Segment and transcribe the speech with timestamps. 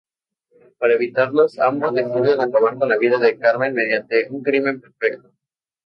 [0.79, 5.31] Para evitarlo, ambos deciden acabar con la vida de Carmen mediante un crimen perfecto.